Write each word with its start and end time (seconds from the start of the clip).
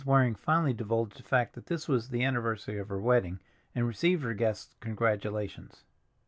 Waring 0.03 0.33
finally 0.33 0.73
divulged 0.73 1.17
the 1.17 1.21
fact 1.21 1.53
that 1.53 1.67
this 1.67 1.87
was 1.87 2.09
the 2.09 2.23
anniversary 2.23 2.79
of 2.79 2.89
her 2.89 2.97
wedding, 2.99 3.39
and 3.75 3.85
received 3.85 4.23
her 4.23 4.33
guest's 4.33 4.73
congratulations. 4.79 5.83